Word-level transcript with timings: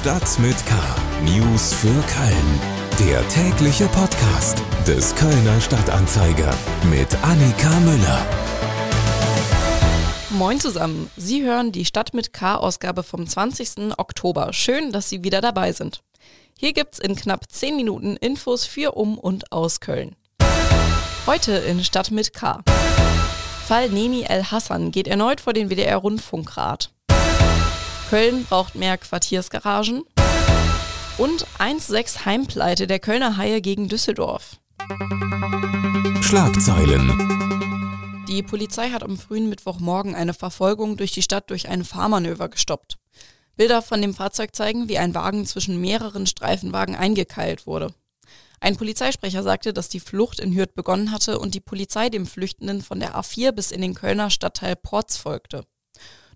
Stadt 0.00 0.38
mit 0.38 0.56
K. 0.64 0.74
News 1.26 1.74
für 1.74 1.88
Köln. 1.88 2.60
Der 3.06 3.28
tägliche 3.28 3.86
Podcast 3.88 4.62
des 4.86 5.14
Kölner 5.14 5.60
Stadtanzeiger 5.60 6.54
mit 6.90 7.14
Annika 7.22 7.68
Müller. 7.80 8.26
Moin 10.30 10.58
zusammen. 10.58 11.10
Sie 11.18 11.44
hören 11.44 11.70
die 11.70 11.84
Stadt 11.84 12.14
mit 12.14 12.32
K-Ausgabe 12.32 13.02
vom 13.02 13.26
20. 13.26 13.98
Oktober. 13.98 14.54
Schön, 14.54 14.90
dass 14.90 15.10
Sie 15.10 15.22
wieder 15.22 15.42
dabei 15.42 15.72
sind. 15.72 16.02
Hier 16.58 16.72
gibt's 16.72 16.98
in 16.98 17.14
knapp 17.14 17.52
10 17.52 17.76
Minuten 17.76 18.16
Infos 18.16 18.64
für 18.64 18.92
um 18.92 19.18
und 19.18 19.52
aus 19.52 19.80
Köln. 19.80 20.16
Heute 21.26 21.52
in 21.52 21.84
Stadt 21.84 22.10
mit 22.10 22.32
K. 22.32 22.62
Fall 23.66 23.90
Nemi 23.90 24.22
El 24.22 24.44
Hassan 24.44 24.92
geht 24.92 25.08
erneut 25.08 25.42
vor 25.42 25.52
den 25.52 25.68
WDR 25.68 25.98
Rundfunkrat. 25.98 26.90
Köln 28.10 28.44
braucht 28.44 28.74
mehr 28.74 28.98
Quartiersgaragen. 28.98 30.02
Und 31.16 31.46
1-6 31.60 32.24
Heimpleite 32.24 32.88
der 32.88 32.98
Kölner 32.98 33.36
Haie 33.36 33.60
gegen 33.60 33.88
Düsseldorf. 33.88 34.56
Schlagzeilen. 36.20 38.24
Die 38.26 38.42
Polizei 38.42 38.90
hat 38.90 39.04
am 39.04 39.16
frühen 39.16 39.48
Mittwochmorgen 39.48 40.16
eine 40.16 40.34
Verfolgung 40.34 40.96
durch 40.96 41.12
die 41.12 41.22
Stadt 41.22 41.50
durch 41.50 41.68
ein 41.68 41.84
Fahrmanöver 41.84 42.48
gestoppt. 42.48 42.98
Bilder 43.54 43.80
von 43.80 44.02
dem 44.02 44.12
Fahrzeug 44.12 44.56
zeigen, 44.56 44.88
wie 44.88 44.98
ein 44.98 45.14
Wagen 45.14 45.46
zwischen 45.46 45.80
mehreren 45.80 46.26
Streifenwagen 46.26 46.96
eingekeilt 46.96 47.68
wurde. 47.68 47.94
Ein 48.58 48.76
Polizeisprecher 48.76 49.44
sagte, 49.44 49.72
dass 49.72 49.88
die 49.88 50.00
Flucht 50.00 50.40
in 50.40 50.52
Hürth 50.52 50.74
begonnen 50.74 51.12
hatte 51.12 51.38
und 51.38 51.54
die 51.54 51.60
Polizei 51.60 52.08
dem 52.08 52.26
Flüchtenden 52.26 52.82
von 52.82 52.98
der 52.98 53.14
A4 53.14 53.52
bis 53.52 53.70
in 53.70 53.82
den 53.82 53.94
Kölner 53.94 54.30
Stadtteil 54.30 54.74
Porz 54.74 55.16
folgte. 55.16 55.64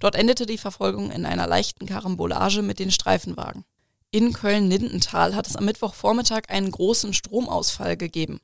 Dort 0.05 0.17
endete 0.17 0.45
die 0.45 0.59
Verfolgung 0.59 1.11
in 1.11 1.25
einer 1.25 1.47
leichten 1.47 1.87
Karambolage 1.87 2.61
mit 2.61 2.79
den 2.79 2.91
Streifenwagen. 2.91 3.65
In 4.11 4.35
Köln-Lindenthal 4.35 5.35
hat 5.35 5.47
es 5.47 5.57
am 5.57 5.65
Mittwochvormittag 5.65 6.51
einen 6.51 6.71
großen 6.71 7.15
Stromausfall 7.15 7.97
gegeben. 7.97 8.39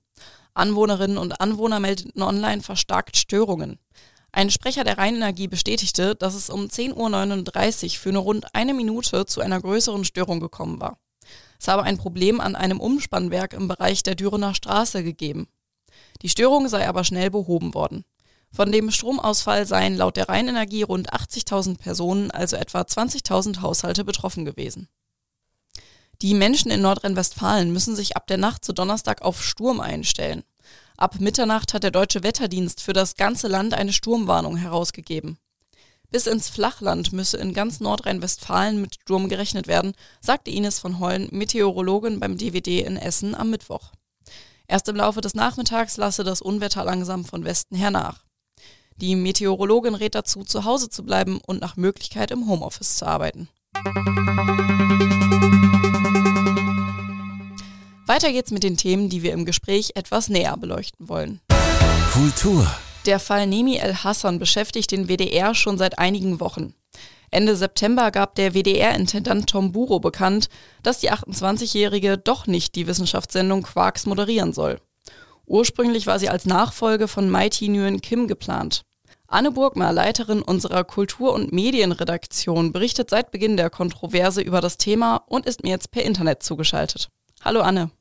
Anwohnerinnen 0.54 1.18
und 1.18 1.38
Anwohner 1.42 1.78
meldeten 1.78 2.22
online 2.22 2.62
verstärkt 2.62 3.18
Störungen. 3.18 3.78
Ein 4.32 4.48
Sprecher 4.48 4.84
der 4.84 4.96
Rheinenergie 4.96 5.48
bestätigte, 5.48 6.14
dass 6.14 6.34
es 6.34 6.48
um 6.48 6.62
10.39 6.62 7.84
Uhr 7.84 7.90
für 7.90 8.08
eine 8.08 8.18
rund 8.20 8.54
eine 8.54 8.72
Minute 8.72 9.26
zu 9.26 9.42
einer 9.42 9.60
größeren 9.60 10.06
Störung 10.06 10.40
gekommen 10.40 10.80
war. 10.80 10.98
Es 11.60 11.68
habe 11.68 11.82
ein 11.82 11.98
Problem 11.98 12.40
an 12.40 12.56
einem 12.56 12.80
Umspannwerk 12.80 13.52
im 13.52 13.68
Bereich 13.68 14.02
der 14.02 14.14
Dürener 14.14 14.54
Straße 14.54 15.04
gegeben. 15.04 15.46
Die 16.22 16.30
Störung 16.30 16.70
sei 16.70 16.88
aber 16.88 17.04
schnell 17.04 17.30
behoben 17.30 17.74
worden. 17.74 18.06
Von 18.52 18.72
dem 18.72 18.90
Stromausfall 18.90 19.66
seien 19.66 19.96
laut 19.96 20.16
der 20.16 20.28
Rheinenergie 20.28 20.82
rund 20.82 21.12
80.000 21.12 21.78
Personen, 21.78 22.30
also 22.30 22.56
etwa 22.56 22.80
20.000 22.80 23.60
Haushalte 23.60 24.04
betroffen 24.04 24.44
gewesen. 24.44 24.88
Die 26.20 26.34
Menschen 26.34 26.70
in 26.70 26.82
Nordrhein-Westfalen 26.82 27.72
müssen 27.72 27.96
sich 27.96 28.16
ab 28.16 28.26
der 28.26 28.36
Nacht 28.36 28.64
zu 28.64 28.72
Donnerstag 28.72 29.22
auf 29.22 29.42
Sturm 29.42 29.80
einstellen. 29.80 30.42
Ab 30.96 31.18
Mitternacht 31.18 31.72
hat 31.72 31.82
der 31.82 31.92
Deutsche 31.92 32.22
Wetterdienst 32.22 32.82
für 32.82 32.92
das 32.92 33.14
ganze 33.14 33.48
Land 33.48 33.72
eine 33.72 33.92
Sturmwarnung 33.92 34.56
herausgegeben. 34.56 35.38
Bis 36.10 36.26
ins 36.26 36.50
Flachland 36.50 37.12
müsse 37.12 37.38
in 37.38 37.54
ganz 37.54 37.80
Nordrhein-Westfalen 37.80 38.80
mit 38.80 38.96
Sturm 38.96 39.28
gerechnet 39.28 39.68
werden, 39.68 39.94
sagte 40.20 40.50
Ines 40.50 40.80
von 40.80 40.98
Hollen, 40.98 41.28
Meteorologin 41.30 42.18
beim 42.18 42.36
DWD 42.36 42.80
in 42.80 42.96
Essen 42.96 43.34
am 43.34 43.50
Mittwoch. 43.50 43.92
Erst 44.66 44.88
im 44.88 44.96
Laufe 44.96 45.20
des 45.20 45.34
Nachmittags 45.34 45.96
lasse 45.96 46.24
das 46.24 46.42
Unwetter 46.42 46.84
langsam 46.84 47.24
von 47.24 47.44
Westen 47.44 47.76
her 47.76 47.90
nach. 47.90 48.24
Die 49.00 49.16
Meteorologin 49.16 49.94
rät 49.94 50.14
dazu, 50.14 50.44
zu 50.44 50.64
Hause 50.64 50.90
zu 50.90 51.02
bleiben 51.04 51.40
und 51.46 51.62
nach 51.62 51.76
Möglichkeit 51.76 52.30
im 52.30 52.46
Homeoffice 52.46 52.96
zu 52.96 53.06
arbeiten. 53.06 53.48
Weiter 58.06 58.30
geht's 58.30 58.50
mit 58.50 58.62
den 58.62 58.76
Themen, 58.76 59.08
die 59.08 59.22
wir 59.22 59.32
im 59.32 59.46
Gespräch 59.46 59.92
etwas 59.94 60.28
näher 60.28 60.54
beleuchten 60.58 61.08
wollen. 61.08 61.41
Kultur. 62.12 62.70
Der 63.06 63.19
Fall 63.19 63.47
Nemi 63.47 63.76
El 63.76 63.94
Hassan 63.94 64.38
beschäftigt 64.38 64.91
den 64.91 65.08
WDR 65.08 65.54
schon 65.54 65.78
seit 65.78 65.98
einigen 65.98 66.38
Wochen. 66.38 66.75
Ende 67.30 67.56
September 67.56 68.10
gab 68.10 68.34
der 68.34 68.52
WDR-Intendant 68.52 69.48
Tom 69.48 69.72
Buro 69.72 70.00
bekannt, 70.00 70.48
dass 70.82 70.98
die 70.98 71.10
28-Jährige 71.10 72.19
doch 72.19 72.46
nicht 72.46 72.75
die 72.75 72.86
Wissenschaftssendung 72.86 73.62
Quarks 73.62 74.04
moderieren 74.04 74.52
soll. 74.52 74.78
Ursprünglich 75.46 76.06
war 76.06 76.19
sie 76.19 76.28
als 76.28 76.44
Nachfolge 76.44 77.08
von 77.08 77.30
Mighty 77.30 77.69
Nguyen 77.69 78.02
Kim 78.02 78.28
geplant. 78.28 78.82
Anne 79.32 79.52
Burgmar, 79.52 79.92
Leiterin 79.92 80.42
unserer 80.42 80.82
Kultur- 80.82 81.32
und 81.32 81.52
Medienredaktion, 81.52 82.72
berichtet 82.72 83.10
seit 83.10 83.30
Beginn 83.30 83.56
der 83.56 83.70
Kontroverse 83.70 84.42
über 84.42 84.60
das 84.60 84.76
Thema 84.76 85.22
und 85.28 85.46
ist 85.46 85.62
mir 85.62 85.70
jetzt 85.70 85.92
per 85.92 86.02
Internet 86.02 86.42
zugeschaltet. 86.42 87.10
Hallo 87.44 87.60
Anne. 87.60 87.92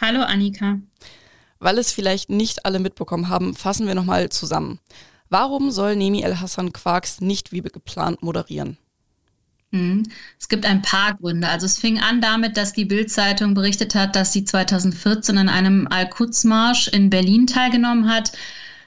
Hallo 0.00 0.20
Annika. 0.20 0.80
Weil 1.60 1.78
es 1.78 1.92
vielleicht 1.92 2.28
nicht 2.28 2.66
alle 2.66 2.80
mitbekommen 2.80 3.28
haben, 3.28 3.54
fassen 3.54 3.86
wir 3.86 3.94
nochmal 3.94 4.30
zusammen. 4.30 4.80
Warum 5.28 5.70
soll 5.70 5.94
Nemi 5.94 6.22
El 6.22 6.40
Hassan 6.40 6.72
Quarks 6.72 7.20
nicht 7.20 7.52
wie 7.52 7.62
geplant 7.62 8.24
moderieren? 8.24 8.78
Hm. 9.70 10.10
Es 10.40 10.48
gibt 10.48 10.66
ein 10.66 10.82
paar 10.82 11.14
Gründe. 11.14 11.46
Also 11.46 11.66
es 11.66 11.78
fing 11.78 12.00
an 12.00 12.20
damit, 12.20 12.56
dass 12.56 12.72
die 12.72 12.84
Bild-Zeitung 12.84 13.54
berichtet 13.54 13.94
hat, 13.94 14.16
dass 14.16 14.32
sie 14.32 14.44
2014 14.44 15.38
an 15.38 15.48
einem 15.48 15.86
Al-Quds-Marsch 15.88 16.88
in 16.88 17.10
Berlin 17.10 17.46
teilgenommen 17.46 18.10
hat. 18.10 18.32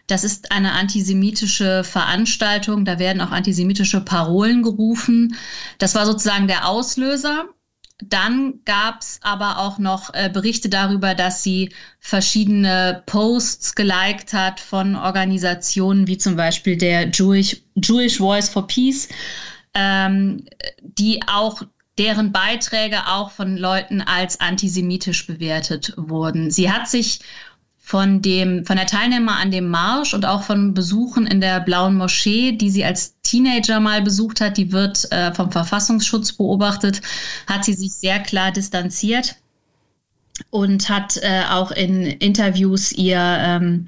Das 0.08 0.24
ist 0.24 0.52
eine 0.52 0.74
antisemitische 0.74 1.84
Veranstaltung. 1.84 2.86
Da 2.86 3.00
werden 3.00 3.22
auch 3.22 3.32
antisemitische 3.32 4.02
Parolen 4.02 4.64
gerufen. 4.64 5.36
Das 5.78 5.96
war 5.96 6.06
sozusagen 6.06 6.48
der 6.48 6.68
Auslöser. 6.68 7.46
Dann 8.04 8.62
gab 8.66 9.02
es 9.02 9.20
aber 9.22 9.60
auch 9.60 9.78
noch 9.78 10.14
äh, 10.14 10.30
Berichte 10.34 10.70
darüber, 10.70 11.14
dass 11.14 11.44
sie 11.44 11.72
verschiedene 12.00 13.04
Posts 13.06 13.76
geliked 13.76 14.34
hat 14.34 14.60
von 14.60 14.96
Organisationen 14.96 16.08
wie 16.08 16.18
zum 16.18 16.36
Beispiel 16.36 16.78
der 16.78 17.10
Jewish, 17.12 17.58
Jewish 17.76 18.18
Voice 18.18 18.50
for 18.50 18.66
Peace, 18.66 19.08
ähm, 19.76 20.46
die 20.82 21.22
auch 21.28 21.62
deren 22.00 22.32
Beiträge 22.32 23.06
auch 23.08 23.30
von 23.30 23.56
Leuten 23.56 24.02
als 24.02 24.40
antisemitisch 24.40 25.28
bewertet 25.28 25.94
wurden. 25.98 26.50
Sie 26.50 26.72
hat 26.72 26.90
sich 26.90 27.20
von 27.92 28.22
dem, 28.22 28.66
von 28.66 28.78
der 28.78 28.86
Teilnehmer 28.86 29.36
an 29.36 29.52
dem 29.52 29.68
Marsch 29.68 30.14
und 30.14 30.26
auch 30.26 30.44
von 30.44 30.74
Besuchen 30.74 31.28
in 31.28 31.42
der 31.42 31.60
Blauen 31.60 31.98
Moschee, 31.98 32.54
die 32.54 32.70
sie 32.70 32.86
als 32.86 33.20
Teenager 33.22 33.82
mal 33.82 34.02
besucht 34.02 34.40
hat, 34.40 34.56
die 34.56 34.72
wird 34.72 35.12
äh, 35.12 35.34
vom 35.34 35.52
Verfassungsschutz 35.52 36.32
beobachtet, 36.32 37.02
hat 37.48 37.66
sie 37.66 37.74
sich 37.74 37.92
sehr 37.92 38.22
klar 38.22 38.54
distanziert 38.54 39.36
und 40.52 40.88
hat 40.88 41.18
äh, 41.18 41.42
auch 41.50 41.72
in 41.72 42.06
Interviews 42.06 42.94
ihr 42.94 43.20
ähm, 43.20 43.88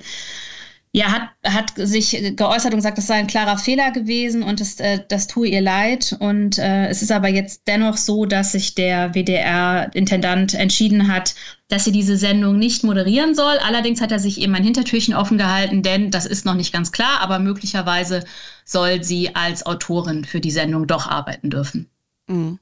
ja, 0.91 1.06
hat, 1.06 1.30
hat 1.46 1.72
sich 1.75 2.12
geäußert 2.35 2.74
und 2.74 2.80
gesagt, 2.80 2.97
das 2.97 3.08
sei 3.08 3.16
ein 3.16 3.28
klarer 3.28 3.58
Fehler 3.58 3.91
gewesen 3.91 4.44
und 4.44 4.59
das, 4.59 4.80
äh, 4.81 5.00
das 5.08 5.25
tue 5.25 5.47
ihr 5.47 5.62
leid. 5.62 6.16
Und 6.20 6.59
äh, 6.59 6.88
es 6.88 7.02
ist 7.02 7.12
aber 7.12 7.30
jetzt 7.30 7.64
dennoch 7.66 7.97
so, 7.97 8.25
dass 8.25 8.52
sich 8.52 8.75
der 8.75 9.16
WDR-Intendant 9.16 10.53
entschieden 10.53 11.08
hat, 11.08 11.34
dass 11.73 11.85
sie 11.85 11.91
diese 11.91 12.17
Sendung 12.17 12.59
nicht 12.59 12.84
moderieren 12.84 13.34
soll. 13.34 13.57
Allerdings 13.57 14.00
hat 14.00 14.11
er 14.11 14.19
sich 14.19 14.39
eben 14.39 14.53
ein 14.53 14.63
Hintertürchen 14.63 15.16
offen 15.16 15.39
gehalten, 15.39 15.81
denn 15.81 16.11
das 16.11 16.28
ist 16.28 16.45
noch 16.45 16.53
nicht 16.53 16.72
ganz 16.72 16.91
klar, 16.91 17.19
aber 17.19 17.39
möglicherweise 17.39 18.23
soll 18.63 19.03
sie 19.03 19.35
als 19.35 19.66
Autorin 19.66 20.23
für 20.23 20.39
die 20.39 20.51
Sendung 20.51 20.85
doch 20.85 21.07
arbeiten 21.07 21.50
dürfen. 21.50 21.89
Mhm. 22.28 22.59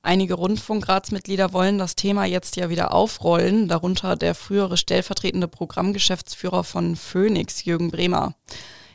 Einige 0.00 0.34
Rundfunkratsmitglieder 0.34 1.52
wollen 1.52 1.76
das 1.76 1.96
Thema 1.96 2.24
jetzt 2.24 2.56
ja 2.56 2.70
wieder 2.70 2.94
aufrollen, 2.94 3.68
darunter 3.68 4.16
der 4.16 4.34
frühere 4.34 4.78
stellvertretende 4.78 5.48
Programmgeschäftsführer 5.48 6.64
von 6.64 6.96
Phoenix, 6.96 7.64
Jürgen 7.66 7.90
Bremer. 7.90 8.36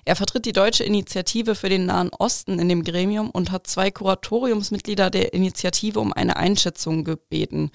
Er 0.06 0.16
vertritt 0.16 0.46
die 0.46 0.54
deutsche 0.54 0.84
Initiative 0.84 1.54
für 1.54 1.70
den 1.70 1.86
Nahen 1.86 2.10
Osten 2.18 2.58
in 2.58 2.68
dem 2.68 2.84
Gremium 2.84 3.30
und 3.30 3.52
hat 3.52 3.68
zwei 3.68 3.92
Kuratoriumsmitglieder 3.92 5.12
der 5.12 5.34
Initiative 5.34 6.00
um 6.00 6.14
eine 6.14 6.38
Einschätzung 6.38 7.04
gebeten. 7.04 7.70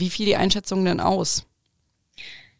Wie 0.00 0.10
fiel 0.10 0.26
die 0.26 0.36
Einschätzung 0.36 0.84
denn 0.84 1.00
aus? 1.00 1.46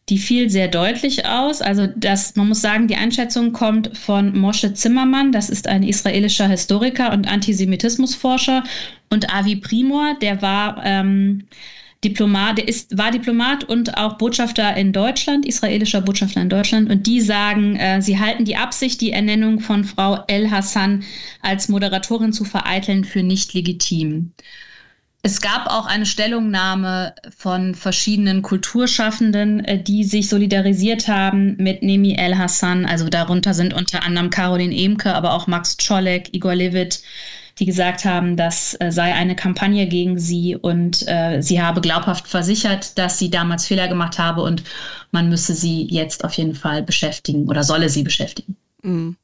die 0.09 0.17
fiel 0.19 0.49
sehr 0.49 0.67
deutlich 0.67 1.25
aus. 1.25 1.61
Also 1.61 1.87
das, 1.95 2.35
man 2.35 2.49
muss 2.49 2.61
sagen, 2.61 2.87
die 2.87 2.95
Einschätzung 2.95 3.53
kommt 3.53 3.97
von 3.97 4.37
Moshe 4.37 4.73
Zimmermann, 4.73 5.31
das 5.31 5.49
ist 5.49 5.67
ein 5.67 5.83
israelischer 5.83 6.47
Historiker 6.47 7.11
und 7.11 7.27
Antisemitismusforscher, 7.27 8.63
und 9.09 9.33
Avi 9.33 9.55
Primor, 9.55 10.15
der 10.21 10.41
war 10.41 10.81
ähm, 10.83 11.47
Diplomat, 12.03 12.57
der 12.57 12.67
ist, 12.67 12.95
war 12.97 13.11
Diplomat 13.11 13.63
und 13.63 13.97
auch 13.97 14.17
Botschafter 14.17 14.75
in 14.75 14.93
Deutschland, 14.93 15.45
israelischer 15.45 16.01
Botschafter 16.01 16.41
in 16.41 16.49
Deutschland. 16.49 16.89
Und 16.89 17.07
die 17.07 17.21
sagen, 17.21 17.75
äh, 17.77 18.01
sie 18.01 18.19
halten 18.19 18.45
die 18.45 18.57
Absicht, 18.57 19.01
die 19.01 19.11
Ernennung 19.11 19.59
von 19.59 19.83
Frau 19.83 20.23
El 20.27 20.51
Hassan 20.51 21.03
als 21.41 21.69
Moderatorin 21.69 22.33
zu 22.33 22.45
vereiteln, 22.45 23.05
für 23.05 23.23
nicht 23.23 23.53
legitim. 23.53 24.33
Es 25.25 25.41
gab 25.41 25.65
auch 25.71 25.87
eine 25.87 26.05
Stellungnahme 26.05 27.15
von 27.35 27.73
verschiedenen 27.73 28.43
Kulturschaffenden, 28.43 29.65
äh, 29.65 29.81
die 29.81 30.03
sich 30.03 30.29
solidarisiert 30.29 31.07
haben 31.07 31.55
mit 31.57 31.81
Nemi 31.81 32.13
El 32.13 32.37
Hassan. 32.37 32.85
Also 32.85 33.09
darunter 33.09 33.55
sind 33.55 33.73
unter 33.73 34.03
anderem 34.03 34.29
Caroline 34.29 34.75
Emke, 34.75 35.15
aber 35.15 35.33
auch 35.33 35.47
Max 35.47 35.77
Czolek, 35.77 36.29
Igor 36.35 36.53
Levit, 36.53 37.01
die 37.57 37.65
gesagt 37.65 38.05
haben, 38.05 38.37
das 38.37 38.77
äh, 38.79 38.91
sei 38.91 39.15
eine 39.15 39.35
Kampagne 39.35 39.87
gegen 39.87 40.19
sie 40.19 40.55
und 40.55 41.07
äh, 41.07 41.41
sie 41.41 41.59
habe 41.59 41.81
glaubhaft 41.81 42.27
versichert, 42.27 42.95
dass 42.95 43.17
sie 43.17 43.31
damals 43.31 43.65
Fehler 43.65 43.87
gemacht 43.87 44.19
habe 44.19 44.43
und 44.43 44.61
man 45.09 45.27
müsse 45.29 45.55
sie 45.55 45.87
jetzt 45.89 46.23
auf 46.23 46.33
jeden 46.33 46.53
Fall 46.53 46.83
beschäftigen 46.83 47.47
oder 47.47 47.63
solle 47.63 47.89
sie 47.89 48.03
beschäftigen. 48.03 48.57
Mhm. 48.83 49.17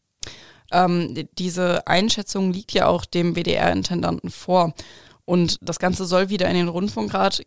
Ähm, 0.71 1.27
diese 1.37 1.85
Einschätzung 1.85 2.51
liegt 2.53 2.71
ja 2.71 2.87
auch 2.87 3.05
dem 3.05 3.35
WDR-Intendanten 3.35 4.31
vor. 4.31 4.73
Und 5.31 5.59
das 5.61 5.79
Ganze 5.79 6.03
soll 6.03 6.27
wieder 6.27 6.49
in 6.49 6.55
den 6.55 6.67
Rundfunkrat. 6.67 7.45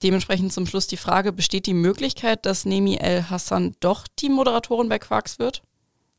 Dementsprechend 0.00 0.52
zum 0.52 0.64
Schluss 0.64 0.86
die 0.86 0.96
Frage, 0.96 1.32
besteht 1.32 1.66
die 1.66 1.74
Möglichkeit, 1.74 2.46
dass 2.46 2.64
Nemi 2.64 2.98
El 2.98 3.28
Hassan 3.28 3.74
doch 3.80 4.06
die 4.20 4.28
Moderatorin 4.28 4.88
bei 4.88 5.00
Quarks 5.00 5.40
wird? 5.40 5.64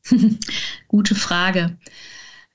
Gute 0.88 1.14
Frage. 1.14 1.78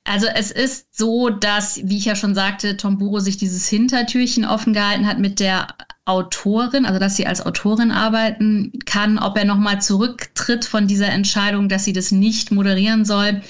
Also 0.04 0.28
es 0.28 0.52
ist 0.52 0.96
so, 0.96 1.32
dass, 1.32 1.82
wie 1.84 1.98
ich 1.98 2.06
ja 2.06 2.16
schon 2.16 2.36
sagte, 2.36 2.78
Tom 2.78 3.00
Buro 3.00 3.22
sich 3.22 3.38
dieses 3.38 3.68
Hintertürchen 3.70 4.46
offen 4.46 4.72
gehalten 4.72 5.08
hat 5.08 5.18
mit 5.18 5.40
der 5.40 5.70
Autorin, 6.06 6.86
also 6.86 7.00
dass 7.00 7.16
sie 7.16 7.26
als 7.26 7.44
Autorin 7.44 7.90
arbeiten 7.90 8.72
kann. 8.86 9.18
Ob 9.18 9.36
er 9.36 9.46
nochmal 9.46 9.82
zurücktritt 9.82 10.64
von 10.64 10.86
dieser 10.86 11.10
Entscheidung, 11.10 11.70
dass 11.70 11.86
sie 11.86 11.94
das 11.94 12.12
nicht 12.12 12.52
moderieren 12.52 13.04
soll, 13.04 13.42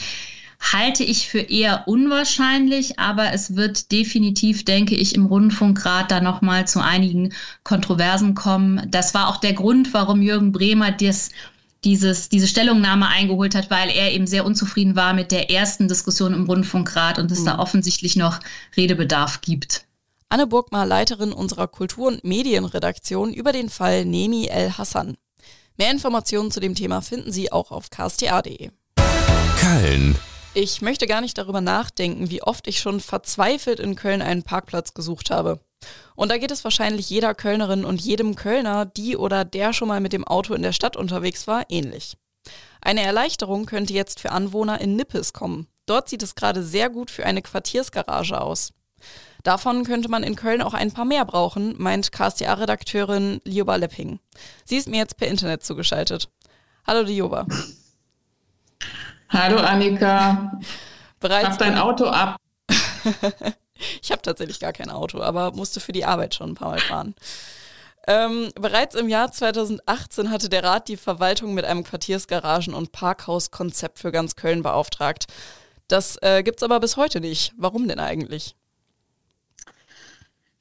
halte 0.59 1.03
ich 1.03 1.27
für 1.27 1.39
eher 1.39 1.87
unwahrscheinlich, 1.87 2.99
aber 2.99 3.33
es 3.33 3.55
wird 3.55 3.91
definitiv, 3.91 4.65
denke 4.65 4.95
ich, 4.95 5.15
im 5.15 5.25
Rundfunkrat 5.25 6.11
da 6.11 6.19
nochmal 6.19 6.67
zu 6.67 6.81
einigen 6.81 7.33
Kontroversen 7.63 8.35
kommen. 8.35 8.81
Das 8.89 9.13
war 9.13 9.29
auch 9.29 9.37
der 9.37 9.53
Grund, 9.53 9.93
warum 9.93 10.21
Jürgen 10.21 10.51
Bremer 10.51 10.91
das 10.91 11.29
dieses, 11.83 12.29
diese 12.29 12.47
Stellungnahme 12.47 13.07
eingeholt 13.07 13.55
hat, 13.55 13.69
weil 13.69 13.89
er 13.89 14.11
eben 14.11 14.27
sehr 14.27 14.45
unzufrieden 14.45 14.95
war 14.95 15.13
mit 15.13 15.31
der 15.31 15.51
ersten 15.51 15.87
Diskussion 15.87 16.33
im 16.33 16.45
Rundfunkrat 16.45 17.19
und 17.19 17.31
es 17.31 17.41
mhm. 17.41 17.45
da 17.45 17.59
offensichtlich 17.59 18.15
noch 18.15 18.39
Redebedarf 18.75 19.41
gibt. 19.41 19.85
Anne 20.29 20.47
Burgmar, 20.47 20.85
Leiterin 20.85 21.31
unserer 21.31 21.67
Kultur- 21.67 22.09
und 22.09 22.23
Medienredaktion 22.23 23.31
über 23.33 23.53
den 23.53 23.69
Fall 23.69 24.03
Nemi 24.05 24.47
El 24.47 24.77
Hassan. 24.77 25.15
Mehr 25.77 25.91
Informationen 25.91 26.51
zu 26.51 26.59
dem 26.59 26.75
Thema 26.75 27.01
finden 27.01 27.31
Sie 27.31 27.51
auch 27.51 27.71
auf 27.71 27.89
ksta.de. 27.89 28.71
Köln. 29.59 30.15
Ich 30.59 30.81
möchte 30.81 31.05
gar 31.05 31.21
nicht 31.21 31.37
darüber 31.37 31.61
nachdenken, 31.61 32.31
wie 32.31 32.41
oft 32.41 32.67
ich 32.67 32.79
schon 32.79 32.99
verzweifelt 32.99 33.79
in 33.79 33.95
Köln 33.95 34.23
einen 34.23 34.41
Parkplatz 34.41 34.95
gesucht 34.95 35.29
habe. 35.29 35.59
Und 36.15 36.31
da 36.31 36.39
geht 36.39 36.49
es 36.49 36.63
wahrscheinlich 36.63 37.11
jeder 37.11 37.35
Kölnerin 37.35 37.85
und 37.85 38.01
jedem 38.01 38.33
Kölner, 38.33 38.87
die 38.87 39.17
oder 39.17 39.45
der 39.45 39.71
schon 39.71 39.87
mal 39.87 39.99
mit 39.99 40.13
dem 40.13 40.23
Auto 40.23 40.55
in 40.55 40.63
der 40.63 40.71
Stadt 40.71 40.97
unterwegs 40.97 41.45
war, 41.45 41.65
ähnlich. 41.69 42.17
Eine 42.81 43.03
Erleichterung 43.03 43.67
könnte 43.67 43.93
jetzt 43.93 44.19
für 44.19 44.31
Anwohner 44.31 44.81
in 44.81 44.95
Nippes 44.95 45.31
kommen. 45.31 45.67
Dort 45.85 46.09
sieht 46.09 46.23
es 46.23 46.33
gerade 46.33 46.63
sehr 46.63 46.89
gut 46.89 47.11
für 47.11 47.27
eine 47.27 47.43
Quartiersgarage 47.43 48.41
aus. 48.41 48.73
Davon 49.43 49.83
könnte 49.83 50.09
man 50.09 50.23
in 50.23 50.35
Köln 50.35 50.63
auch 50.63 50.73
ein 50.73 50.91
paar 50.91 51.05
mehr 51.05 51.25
brauchen, 51.25 51.75
meint 51.77 52.11
KSTA-Redakteurin 52.11 53.41
Lioba 53.43 53.75
Lepping. 53.75 54.19
Sie 54.65 54.77
ist 54.77 54.87
mir 54.87 54.97
jetzt 54.97 55.17
per 55.17 55.27
Internet 55.27 55.63
zugeschaltet. 55.63 56.29
Hallo 56.87 57.03
Lioba. 57.03 57.45
Hallo 59.37 59.57
Annika. 59.57 60.59
Bereits 61.19 61.49
Hab 61.49 61.57
dein 61.59 61.77
Auto 61.77 62.05
ab. 62.05 62.37
Ich 64.01 64.11
habe 64.11 64.23
tatsächlich 64.23 64.59
gar 64.59 64.73
kein 64.73 64.89
Auto, 64.89 65.21
aber 65.21 65.51
musste 65.51 65.79
für 65.79 65.91
die 65.91 66.03
Arbeit 66.03 66.33
schon 66.33 66.49
ein 66.49 66.55
paar 66.55 66.69
Mal 66.69 66.79
fahren. 66.79 67.13
Ähm, 68.07 68.49
bereits 68.59 68.95
im 68.95 69.07
Jahr 69.07 69.31
2018 69.31 70.31
hatte 70.31 70.49
der 70.49 70.63
Rat 70.63 70.87
die 70.87 70.97
Verwaltung 70.97 71.53
mit 71.53 71.63
einem 71.63 71.83
Quartiersgaragen- 71.83 72.73
und 72.73 72.91
Parkhauskonzept 72.91 73.99
für 73.99 74.11
ganz 74.11 74.35
Köln 74.35 74.63
beauftragt. 74.63 75.27
Das 75.87 76.17
äh, 76.23 76.41
gibt 76.41 76.57
es 76.57 76.63
aber 76.63 76.79
bis 76.79 76.97
heute 76.97 77.21
nicht. 77.21 77.53
Warum 77.55 77.87
denn 77.87 77.99
eigentlich? 77.99 78.55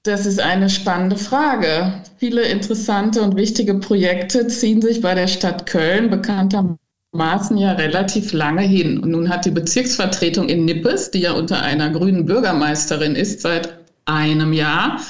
Das 0.02 0.26
ist 0.26 0.38
eine 0.38 0.68
spannende 0.68 1.16
Frage. 1.16 2.02
Viele 2.18 2.42
interessante 2.42 3.22
und 3.22 3.36
wichtige 3.36 3.76
Projekte 3.76 4.46
ziehen 4.46 4.82
sich 4.82 5.00
bei 5.00 5.14
der 5.14 5.28
Stadt 5.28 5.64
Köln 5.64 6.10
bekanntermaßen 6.10 6.85
Maßen 7.12 7.56
ja 7.56 7.72
relativ 7.72 8.32
lange 8.32 8.62
hin. 8.62 8.98
Und 8.98 9.10
nun 9.10 9.28
hat 9.28 9.44
die 9.44 9.50
Bezirksvertretung 9.50 10.48
in 10.48 10.64
Nippes, 10.64 11.10
die 11.10 11.20
ja 11.20 11.32
unter 11.32 11.62
einer 11.62 11.90
grünen 11.90 12.26
Bürgermeisterin 12.26 13.14
ist, 13.14 13.40
seit 13.40 13.78
einem 14.04 14.52
Jahr 14.52 15.00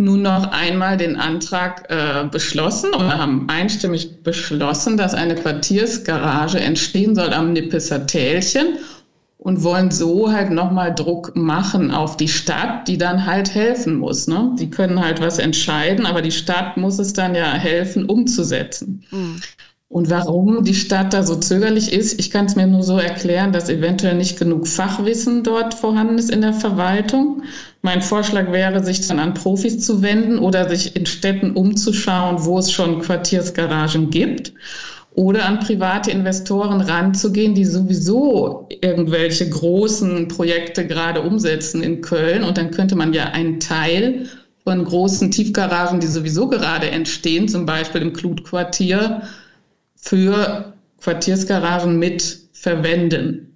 nun 0.00 0.22
noch 0.22 0.50
einmal 0.50 0.96
den 0.96 1.16
Antrag 1.16 1.90
äh, 1.90 2.24
beschlossen 2.30 2.94
oder 2.94 3.18
haben 3.18 3.48
einstimmig 3.48 4.22
beschlossen, 4.22 4.96
dass 4.96 5.12
eine 5.12 5.34
Quartiersgarage 5.34 6.58
entstehen 6.58 7.14
soll 7.14 7.34
am 7.34 7.52
Nippeser 7.52 8.06
Tälchen 8.06 8.78
und 9.36 9.62
wollen 9.62 9.90
so 9.90 10.32
halt 10.32 10.50
nochmal 10.50 10.94
Druck 10.94 11.36
machen 11.36 11.90
auf 11.90 12.16
die 12.16 12.28
Stadt, 12.28 12.88
die 12.88 12.98
dann 12.98 13.26
halt 13.26 13.54
helfen 13.54 13.96
muss. 13.96 14.26
Ne? 14.26 14.54
Die 14.58 14.70
können 14.70 15.00
halt 15.00 15.20
was 15.20 15.38
entscheiden, 15.38 16.06
aber 16.06 16.22
die 16.22 16.32
Stadt 16.32 16.76
muss 16.76 16.98
es 16.98 17.12
dann 17.12 17.34
ja 17.34 17.52
helfen, 17.52 18.06
umzusetzen. 18.06 19.04
Mhm. 19.10 19.40
Und 19.92 20.08
warum 20.08 20.62
die 20.62 20.76
Stadt 20.76 21.12
da 21.12 21.24
so 21.24 21.34
zögerlich 21.34 21.92
ist, 21.92 22.20
ich 22.20 22.30
kann 22.30 22.46
es 22.46 22.54
mir 22.54 22.68
nur 22.68 22.84
so 22.84 22.96
erklären, 22.96 23.52
dass 23.52 23.68
eventuell 23.68 24.14
nicht 24.14 24.38
genug 24.38 24.68
Fachwissen 24.68 25.42
dort 25.42 25.74
vorhanden 25.74 26.16
ist 26.16 26.30
in 26.30 26.42
der 26.42 26.52
Verwaltung. 26.52 27.42
Mein 27.82 28.00
Vorschlag 28.00 28.52
wäre, 28.52 28.84
sich 28.84 29.08
dann 29.08 29.18
an 29.18 29.34
Profis 29.34 29.84
zu 29.84 30.00
wenden 30.00 30.38
oder 30.38 30.68
sich 30.68 30.94
in 30.94 31.06
Städten 31.06 31.56
umzuschauen, 31.56 32.44
wo 32.44 32.60
es 32.60 32.70
schon 32.70 33.00
Quartiersgaragen 33.00 34.10
gibt. 34.10 34.52
Oder 35.16 35.44
an 35.44 35.58
private 35.58 36.12
Investoren 36.12 36.82
ranzugehen, 36.82 37.56
die 37.56 37.64
sowieso 37.64 38.68
irgendwelche 38.80 39.50
großen 39.50 40.28
Projekte 40.28 40.86
gerade 40.86 41.20
umsetzen 41.20 41.82
in 41.82 42.00
Köln. 42.00 42.44
Und 42.44 42.58
dann 42.58 42.70
könnte 42.70 42.94
man 42.94 43.12
ja 43.12 43.24
einen 43.24 43.58
Teil 43.58 44.28
von 44.62 44.84
großen 44.84 45.32
Tiefgaragen, 45.32 45.98
die 45.98 46.06
sowieso 46.06 46.46
gerade 46.46 46.88
entstehen, 46.92 47.48
zum 47.48 47.66
Beispiel 47.66 48.02
im 48.02 48.12
Klutquartier, 48.12 49.22
für 50.00 50.74
Quartiersgaragen 51.00 51.98
mit 51.98 52.48
verwenden. 52.52 53.46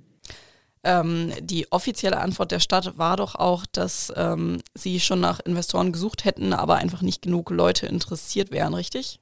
Ähm, 0.82 1.32
die 1.40 1.70
offizielle 1.72 2.18
Antwort 2.18 2.50
der 2.52 2.60
Stadt 2.60 2.98
war 2.98 3.16
doch 3.16 3.34
auch, 3.34 3.64
dass 3.66 4.12
ähm, 4.16 4.60
sie 4.74 5.00
schon 5.00 5.20
nach 5.20 5.40
Investoren 5.40 5.92
gesucht 5.92 6.24
hätten, 6.26 6.52
aber 6.52 6.76
einfach 6.76 7.00
nicht 7.00 7.22
genug 7.22 7.50
Leute 7.50 7.86
interessiert 7.86 8.50
wären, 8.50 8.74
richtig? 8.74 9.20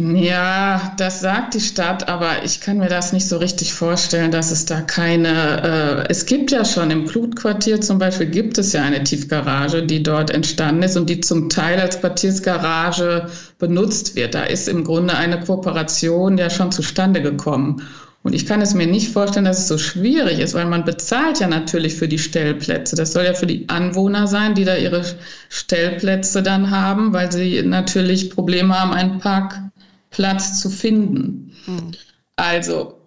Ja, 0.00 0.92
das 0.96 1.22
sagt 1.22 1.54
die 1.54 1.60
Stadt, 1.60 2.08
aber 2.08 2.44
ich 2.44 2.60
kann 2.60 2.78
mir 2.78 2.88
das 2.88 3.12
nicht 3.12 3.26
so 3.26 3.38
richtig 3.38 3.74
vorstellen, 3.74 4.30
dass 4.30 4.52
es 4.52 4.64
da 4.64 4.80
keine. 4.80 6.04
Äh, 6.06 6.08
es 6.08 6.24
gibt 6.24 6.52
ja 6.52 6.64
schon 6.64 6.92
im 6.92 7.04
Klutquartier 7.04 7.80
zum 7.80 7.98
Beispiel 7.98 8.26
gibt 8.26 8.58
es 8.58 8.72
ja 8.72 8.82
eine 8.82 9.02
Tiefgarage, 9.02 9.82
die 9.82 10.00
dort 10.04 10.30
entstanden 10.30 10.84
ist 10.84 10.96
und 10.96 11.10
die 11.10 11.20
zum 11.20 11.48
Teil 11.48 11.80
als 11.80 12.00
Quartiersgarage 12.00 13.26
benutzt 13.58 14.14
wird. 14.14 14.36
Da 14.36 14.44
ist 14.44 14.68
im 14.68 14.84
Grunde 14.84 15.16
eine 15.16 15.40
Kooperation 15.40 16.38
ja 16.38 16.48
schon 16.48 16.70
zustande 16.70 17.20
gekommen. 17.20 17.82
Und 18.22 18.34
ich 18.34 18.46
kann 18.46 18.60
es 18.60 18.74
mir 18.74 18.86
nicht 18.86 19.12
vorstellen, 19.12 19.46
dass 19.46 19.58
es 19.58 19.68
so 19.68 19.78
schwierig 19.78 20.38
ist, 20.38 20.54
weil 20.54 20.66
man 20.66 20.84
bezahlt 20.84 21.40
ja 21.40 21.48
natürlich 21.48 21.96
für 21.96 22.06
die 22.06 22.18
Stellplätze. 22.18 22.94
Das 22.94 23.14
soll 23.14 23.24
ja 23.24 23.34
für 23.34 23.46
die 23.46 23.68
Anwohner 23.68 24.28
sein, 24.28 24.54
die 24.54 24.64
da 24.64 24.76
ihre 24.76 25.04
Stellplätze 25.48 26.42
dann 26.42 26.70
haben, 26.70 27.12
weil 27.12 27.32
sie 27.32 27.62
natürlich 27.62 28.30
Probleme 28.30 28.78
haben, 28.78 28.92
einen 28.92 29.18
Park 29.18 29.67
Platz 30.10 30.60
zu 30.60 30.70
finden. 30.70 31.54
Mhm. 31.66 31.92
Also 32.36 32.98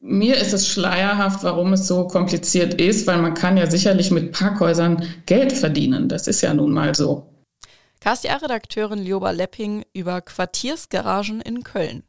mir 0.00 0.36
ist 0.36 0.52
es 0.52 0.68
schleierhaft, 0.68 1.44
warum 1.44 1.72
es 1.72 1.86
so 1.86 2.06
kompliziert 2.08 2.80
ist, 2.80 3.06
weil 3.06 3.18
man 3.18 3.34
kann 3.34 3.56
ja 3.56 3.70
sicherlich 3.70 4.10
mit 4.10 4.32
Parkhäusern 4.32 5.06
Geld 5.26 5.52
verdienen. 5.52 6.08
Das 6.08 6.26
ist 6.26 6.40
ja 6.40 6.52
nun 6.52 6.72
mal 6.72 6.94
so. 6.94 7.26
KSDA-Redakteurin 8.00 8.98
Lioba 8.98 9.30
Lepping 9.30 9.84
über 9.92 10.20
Quartiersgaragen 10.20 11.40
in 11.40 11.62
Köln. 11.62 12.02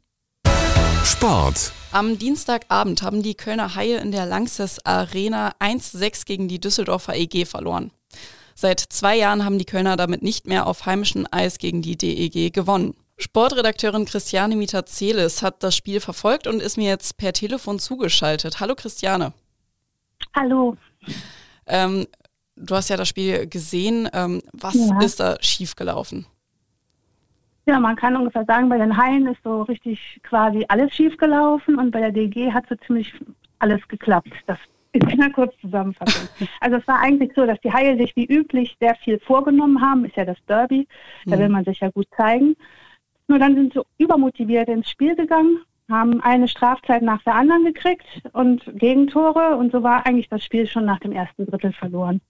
Sport. 1.04 1.70
Am 1.92 2.18
Dienstagabend 2.18 3.02
haben 3.02 3.22
die 3.22 3.36
Kölner 3.36 3.76
Haie 3.76 3.98
in 3.98 4.10
der 4.10 4.26
Lanxess 4.26 4.84
Arena 4.84 5.52
1-6 5.60 6.26
gegen 6.26 6.48
die 6.48 6.58
Düsseldorfer 6.58 7.14
EG 7.14 7.44
verloren. 7.44 7.92
Seit 8.56 8.80
zwei 8.80 9.16
Jahren 9.16 9.44
haben 9.44 9.58
die 9.58 9.66
Kölner 9.66 9.96
damit 9.96 10.22
nicht 10.22 10.46
mehr 10.46 10.66
auf 10.66 10.86
heimischem 10.86 11.28
Eis 11.30 11.58
gegen 11.58 11.82
die 11.82 11.96
DEG 11.96 12.52
gewonnen. 12.52 12.94
Sportredakteurin 13.16 14.04
Christiane 14.04 14.56
Mitazelis 14.56 15.42
hat 15.42 15.62
das 15.62 15.76
Spiel 15.76 16.00
verfolgt 16.00 16.46
und 16.46 16.60
ist 16.60 16.76
mir 16.76 16.88
jetzt 16.88 17.16
per 17.16 17.32
Telefon 17.32 17.78
zugeschaltet. 17.78 18.60
Hallo 18.60 18.74
Christiane. 18.74 19.32
Hallo. 20.34 20.76
Ähm, 21.66 22.06
du 22.56 22.74
hast 22.74 22.88
ja 22.88 22.96
das 22.96 23.08
Spiel 23.08 23.46
gesehen. 23.46 24.08
Ähm, 24.12 24.42
was 24.52 24.74
ja. 24.74 25.00
ist 25.00 25.20
da 25.20 25.36
schiefgelaufen? 25.40 26.26
Ja, 27.66 27.78
man 27.78 27.96
kann 27.96 28.16
ungefähr 28.16 28.44
sagen, 28.44 28.68
bei 28.68 28.78
den 28.78 28.96
Haien 28.96 29.26
ist 29.26 29.42
so 29.42 29.62
richtig 29.62 30.20
quasi 30.22 30.64
alles 30.68 30.92
schiefgelaufen 30.92 31.78
und 31.78 31.92
bei 31.92 32.00
der 32.00 32.12
DG 32.12 32.52
hat 32.52 32.64
so 32.68 32.74
ziemlich 32.86 33.12
alles 33.58 33.80
geklappt. 33.88 34.32
Das 34.46 34.58
in 34.94 35.08
einer 35.08 35.30
kurz 35.30 35.52
zusammenfassen. 35.60 36.28
Also 36.60 36.76
es 36.76 36.86
war 36.86 37.00
eigentlich 37.00 37.32
so, 37.34 37.44
dass 37.46 37.60
die 37.62 37.72
Haie 37.72 37.96
sich 37.96 38.14
wie 38.14 38.26
üblich 38.26 38.76
sehr 38.80 38.94
viel 38.94 39.18
vorgenommen 39.18 39.80
haben. 39.80 40.04
Ist 40.04 40.16
ja 40.16 40.24
das 40.24 40.36
Derby, 40.46 40.86
da 41.26 41.36
will 41.36 41.48
mhm. 41.48 41.54
man 41.54 41.64
sich 41.64 41.80
ja 41.80 41.90
gut 41.90 42.06
zeigen. 42.16 42.54
Nur 43.28 43.38
dann 43.38 43.54
sind 43.54 43.72
sie 43.72 43.80
übermotiviert 43.98 44.68
ins 44.68 44.90
Spiel 44.90 45.16
gegangen 45.16 45.60
haben 45.90 46.20
eine 46.22 46.48
Strafzeit 46.48 47.02
nach 47.02 47.22
der 47.24 47.34
anderen 47.34 47.64
gekriegt 47.64 48.04
und 48.32 48.62
Gegentore 48.78 49.56
und 49.56 49.72
so 49.72 49.82
war 49.82 50.06
eigentlich 50.06 50.28
das 50.28 50.42
Spiel 50.42 50.66
schon 50.66 50.84
nach 50.84 51.00
dem 51.00 51.12
ersten 51.12 51.46
Drittel 51.46 51.72
verloren. 51.72 52.20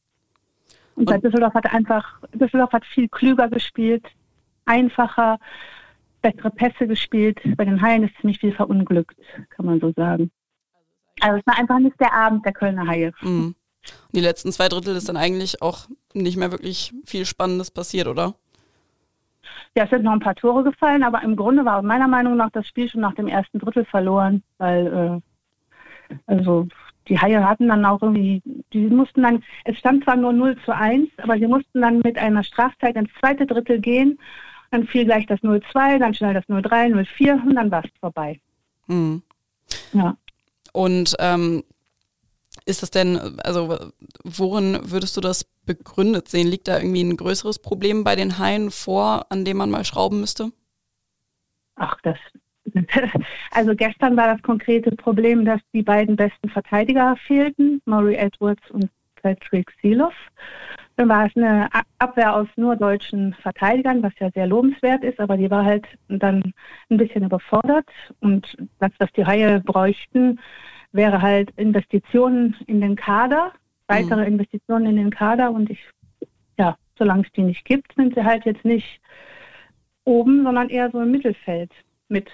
Und, 0.97 1.11
und 1.11 1.25
Düsseldorf 1.25 1.55
hat 1.55 1.73
einfach, 1.73 2.21
Düsseldorf 2.33 2.73
hat 2.73 2.85
viel 2.85 3.09
klüger 3.09 3.49
gespielt, 3.49 4.05
einfacher, 4.65 5.39
bessere 6.23 6.51
Pässe 6.51 6.87
gespielt. 6.87 7.39
Bei 7.57 7.65
den 7.65 7.81
Haien 7.81 8.05
ist 8.05 8.17
ziemlich 8.21 8.39
viel 8.39 8.53
verunglückt, 8.53 9.17
kann 9.51 9.67
man 9.67 9.81
so 9.81 9.93
sagen. 9.95 10.31
Also 11.21 11.39
es 11.39 11.47
war 11.47 11.59
einfach 11.59 11.79
nicht 11.79 11.99
der 12.01 12.13
Abend 12.13 12.45
der 12.45 12.53
Kölner 12.53 12.87
Haie. 12.87 13.13
Mhm. 13.23 13.55
Die 14.13 14.21
letzten 14.21 14.51
zwei 14.51 14.69
Drittel 14.69 14.97
ist 14.97 15.09
dann 15.09 15.17
eigentlich 15.17 15.63
auch 15.63 15.89
nicht 16.13 16.37
mehr 16.37 16.51
wirklich 16.51 16.93
viel 17.05 17.27
Spannendes 17.27 17.71
passiert, 17.71 18.09
oder? 18.09 18.35
Ja, 19.77 19.85
es 19.85 19.91
sind 19.91 20.05
noch 20.05 20.13
ein 20.13 20.21
paar 20.21 20.35
Tore 20.35 20.65
gefallen, 20.65 21.03
aber 21.03 21.23
im 21.23 21.37
Grunde 21.37 21.65
war 21.65 21.83
meiner 21.83 22.09
Meinung 22.09 22.37
nach 22.37 22.51
das 22.51 22.67
Spiel 22.67 22.89
schon 22.89 23.01
nach 23.01 23.15
dem 23.15 23.29
ersten 23.29 23.59
Drittel 23.59 23.85
verloren, 23.85 24.43
weil 24.59 25.23
äh, 26.09 26.15
also 26.27 26.69
die 27.09 27.19
Haie 27.19 27.47
hatten 27.47 27.69
dann 27.69 27.85
auch 27.85 28.03
irgendwie, 28.03 28.43
die 28.73 28.87
mussten 28.87 29.23
dann, 29.23 29.43
es 29.65 29.79
stand 29.79 30.05
zwar 30.05 30.17
nur 30.17 30.33
0 30.33 30.57
zu 30.65 30.75
1, 30.75 31.09
aber 31.19 31.39
sie 31.39 31.47
mussten 31.47 31.83
dann 31.83 31.99
mit 31.99 32.17
einer 32.17 32.43
Strafzeit 32.43 32.97
ins 32.97 33.11
zweite 33.21 33.47
Drittel 33.47 33.81
gehen. 33.81 34.19
Dann 34.71 34.87
fiel 34.87 35.05
gleich 35.05 35.27
das 35.27 35.41
0-2, 35.41 35.99
dann 35.99 36.15
schnell 36.15 36.35
das 36.35 36.45
0-3, 36.47 36.93
0-4 36.95 37.47
und 37.47 37.55
dann 37.55 37.71
war 37.71 37.85
es 37.85 37.91
vorbei. 38.01 38.41
Mhm. 38.87 39.23
Ja. 39.93 40.17
Und 40.73 41.15
ähm, 41.21 41.63
ist 42.67 42.83
das 42.83 42.91
denn, 42.91 43.19
also 43.45 43.79
worin 44.25 44.79
würdest 44.83 45.17
du 45.17 45.21
das 45.21 45.47
begründet 45.66 46.28
sehen? 46.28 46.49
Liegt 46.49 46.68
da 46.68 46.78
irgendwie 46.78 47.02
ein 47.02 47.16
größeres 47.16 47.59
Problem 47.59 48.04
bei 48.04 48.16
den 48.16 48.38
Haien 48.38 48.71
vor, 48.71 49.26
an 49.30 49.44
dem 49.44 49.56
man 49.56 49.71
mal 49.71 49.85
schrauben 49.85 50.21
müsste? 50.21 50.52
Ach, 51.76 51.97
das. 52.02 52.18
Also 53.50 53.75
gestern 53.76 54.16
war 54.16 54.33
das 54.33 54.42
konkrete 54.42 54.90
Problem, 54.92 55.44
dass 55.44 55.61
die 55.73 55.83
beiden 55.83 56.16
besten 56.16 56.49
Verteidiger 56.49 57.16
fehlten, 57.26 57.80
Maury 57.85 58.14
Edwards 58.14 58.68
und 58.71 58.90
Patrick 59.23 59.73
Seeloff. 59.80 60.14
Dann 60.97 61.09
war 61.09 61.26
es 61.26 61.37
eine 61.37 61.68
Abwehr 61.99 62.37
aus 62.37 62.47
nur 62.56 62.76
deutschen 62.76 63.35
Verteidigern, 63.35 64.02
was 64.02 64.12
ja 64.21 64.30
sehr 64.30 64.47
lobenswert 64.47 65.02
ist, 65.02 65.18
aber 65.18 65.37
die 65.37 65.50
war 65.50 65.64
halt 65.64 65.87
dann 66.09 66.52
ein 66.88 66.97
bisschen 66.97 67.25
überfordert. 67.25 67.88
Und 68.21 68.56
das, 68.78 68.92
was 68.99 69.11
die 69.12 69.26
Haie 69.26 69.61
bräuchten, 69.61 70.38
wäre 70.92 71.21
halt 71.21 71.50
Investitionen 71.56 72.56
in 72.66 72.80
den 72.80 72.94
Kader, 72.94 73.52
weitere 73.87 74.23
mhm. 74.23 74.35
Investitionen 74.35 74.87
in 74.87 74.97
den 74.97 75.11
Kader 75.11 75.50
und 75.50 75.71
ich, 75.71 75.81
ja, 76.59 76.76
solange 76.99 77.23
es 77.23 77.33
die 77.33 77.43
nicht 77.43 77.64
gibt, 77.64 77.95
sind 77.95 78.14
sie 78.14 78.25
halt 78.25 78.45
jetzt 78.45 78.64
nicht 78.64 79.00
oben, 80.05 80.43
sondern 80.45 80.69
eher 80.69 80.91
so 80.91 81.00
im 81.00 81.11
Mittelfeld 81.11 81.71
mit 82.09 82.29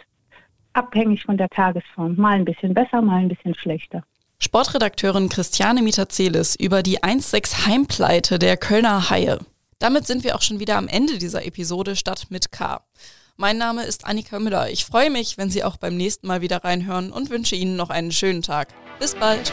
abhängig 0.72 1.24
von 1.24 1.36
der 1.36 1.48
Tagesform. 1.48 2.16
Mal 2.16 2.36
ein 2.36 2.44
bisschen 2.44 2.74
besser, 2.74 3.02
mal 3.02 3.18
ein 3.18 3.28
bisschen 3.28 3.54
schlechter. 3.54 4.02
Sportredakteurin 4.38 5.28
Christiane 5.28 5.82
Mitazelis 5.82 6.56
über 6.56 6.82
die 6.82 7.00
1-6 7.00 7.66
Heimpleite 7.66 8.38
der 8.38 8.56
Kölner 8.56 9.10
Haie. 9.10 9.38
Damit 9.78 10.06
sind 10.06 10.24
wir 10.24 10.34
auch 10.34 10.42
schon 10.42 10.60
wieder 10.60 10.76
am 10.76 10.88
Ende 10.88 11.18
dieser 11.18 11.44
Episode 11.44 11.96
Stadt 11.96 12.26
mit 12.30 12.50
K. 12.52 12.80
Mein 13.36 13.56
Name 13.56 13.84
ist 13.84 14.06
Annika 14.06 14.38
Müller. 14.38 14.68
Ich 14.70 14.84
freue 14.84 15.10
mich, 15.10 15.38
wenn 15.38 15.50
Sie 15.50 15.64
auch 15.64 15.78
beim 15.78 15.96
nächsten 15.96 16.26
Mal 16.26 16.42
wieder 16.42 16.64
reinhören 16.64 17.10
und 17.10 17.30
wünsche 17.30 17.56
Ihnen 17.56 17.76
noch 17.76 17.88
einen 17.88 18.12
schönen 18.12 18.42
Tag. 18.42 18.68
Bis 18.98 19.14
bald. 19.14 19.52